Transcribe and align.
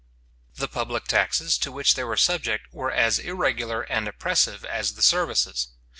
The 0.55 0.67
public 0.67 1.03
taxes, 1.05 1.59
to 1.59 1.71
which 1.71 1.93
they 1.93 2.03
were 2.03 2.17
subject, 2.17 2.65
were 2.73 2.89
as 2.91 3.19
irregular 3.19 3.83
and 3.83 4.07
oppressive 4.07 4.65
as 4.65 4.93
the 4.95 5.03
services. 5.03 5.67